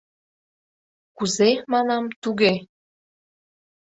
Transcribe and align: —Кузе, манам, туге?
—Кузе, 1.17 1.49
манам, 1.71 2.05
туге? 2.21 2.53